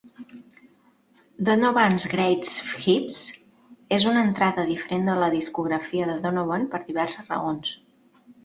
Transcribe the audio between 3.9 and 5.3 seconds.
és una entrada diferent de